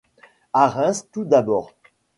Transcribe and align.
À 0.51 0.67
Reims 0.67 1.07
tout 1.11 1.25
d'abord. 1.25 1.73